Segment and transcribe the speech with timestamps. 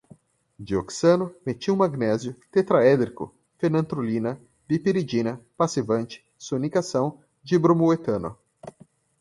[0.69, 4.35] dioxano, metilmagnésio, tetraédrico, fenantrolina,
[4.67, 8.35] bipiridina, passivante, sonicação, dibromoetano